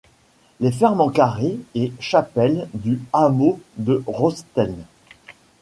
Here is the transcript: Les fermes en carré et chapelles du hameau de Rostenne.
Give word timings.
Les 0.59 0.71
fermes 0.71 0.99
en 1.01 1.09
carré 1.11 1.59
et 1.75 1.93
chapelles 1.99 2.67
du 2.73 2.99
hameau 3.13 3.59
de 3.77 4.03
Rostenne. 4.07 4.85